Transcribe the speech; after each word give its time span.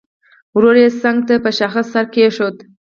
ورو 0.55 0.71
يې 0.81 0.87
څنګ 1.01 1.17
ته 1.27 1.33
په 1.43 1.49
شاخ 1.57 1.73
سر 1.91 2.05
کېښود. 2.13 2.55